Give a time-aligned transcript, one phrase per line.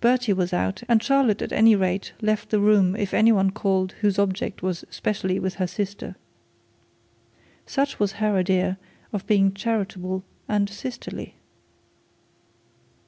[0.00, 3.90] Bertie was out, and Charlotte at any rate left the room if any one called
[4.02, 6.14] whose object was specially with her sister.
[7.66, 8.78] Such was her idea
[9.12, 11.34] of being charitable and sisterly.